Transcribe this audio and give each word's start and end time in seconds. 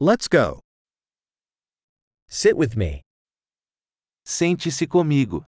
Let's 0.00 0.28
go. 0.28 0.60
Sit 2.28 2.56
with 2.56 2.76
me. 2.76 3.02
Sente-se 4.24 4.86
comigo. 4.86 5.44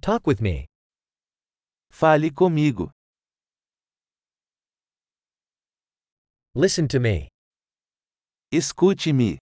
Talk 0.00 0.26
with 0.26 0.40
me. 0.40 0.66
Fale 1.92 2.30
comigo. 2.30 2.90
Listen 6.56 6.88
to 6.88 6.98
me. 6.98 7.28
Escute-me. 8.52 9.38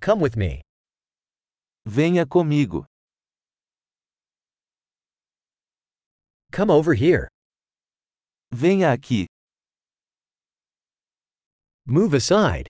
Come 0.00 0.20
with 0.20 0.38
me. 0.38 0.62
Venha 1.86 2.24
comigo. 2.24 2.86
Come 6.50 6.70
over 6.70 6.94
here. 6.94 7.28
Venha 8.56 8.92
aqui. 8.92 9.26
Move 11.84 12.14
aside. 12.14 12.68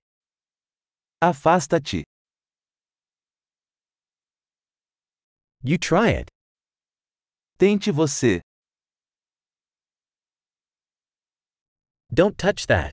Afasta-te. 1.20 2.02
You 5.62 5.76
try 5.78 6.08
it. 6.20 6.30
Tente 7.58 7.90
você. 7.92 8.40
Don't 12.10 12.34
touch 12.38 12.66
that. 12.66 12.90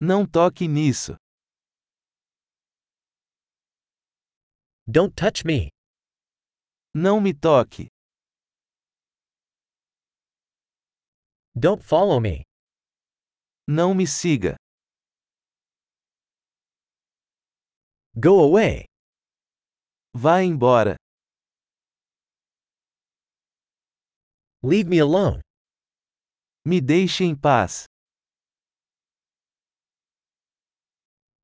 Não 0.00 0.26
toque 0.26 0.66
nisso. 0.66 1.14
Don't 4.88 5.14
touch 5.14 5.44
me. 5.46 5.70
Não 6.92 7.20
me 7.20 7.32
toque. 7.32 7.86
Don't 11.60 11.82
follow 11.84 12.18
me. 12.18 12.42
Não 13.68 13.92
me 13.94 14.06
siga. 14.06 14.56
Go 18.18 18.40
away. 18.44 18.86
Vá 20.14 20.40
embora. 20.42 20.96
Leave 24.62 24.88
me 24.88 25.00
alone. 25.00 25.42
Me 26.64 26.80
deixe 26.80 27.24
em 27.24 27.36
paz. 27.36 27.84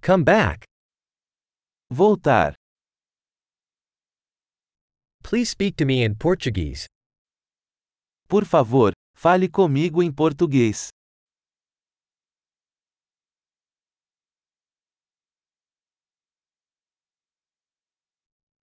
Come 0.01 0.25
back. 0.25 0.65
Voltar. 1.93 2.55
Please 5.23 5.51
speak 5.51 5.77
to 5.77 5.85
me 5.85 6.03
in 6.03 6.15
Portuguese. 6.15 6.87
Por 8.27 8.47
favor, 8.47 8.95
fale 9.17 9.49
comigo 9.49 10.03
em 10.03 10.13
português. 10.13 10.89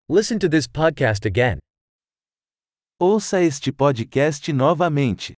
Listen 0.07 0.37
to 0.37 0.47
this 0.47 0.67
podcast 0.67 1.25
again. 1.27 1.57
Ouça 2.99 3.41
este 3.41 3.71
podcast 3.71 4.53
novamente. 4.53 5.33